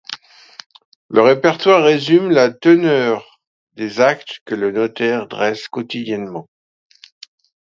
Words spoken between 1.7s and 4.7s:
résume la teneur des actes que